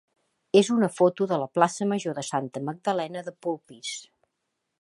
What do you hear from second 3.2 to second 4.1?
de Polpís.